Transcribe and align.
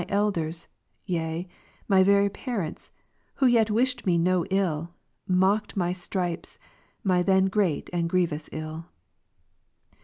elders, 0.09 0.67
yea, 1.05 1.47
my 1.87 2.01
very 2.01 2.27
parents, 2.27 2.91
who 3.35 3.45
yet 3.45 3.69
wished 3.69 4.03
me 4.03 4.17
no 4.17 4.43
ill, 4.47 4.95
^' 5.29 5.31
mocked 5.35 5.77
my 5.77 5.93
stripes, 5.93 6.57
my 7.03 7.21
then 7.21 7.45
great 7.45 7.87
and 7.93 8.09
grievous 8.09 8.49
ill. 8.51 8.87